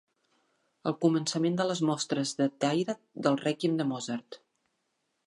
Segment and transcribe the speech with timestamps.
[0.91, 4.39] El començament de les mostres de "Tired" del Rèquiem de Mozart.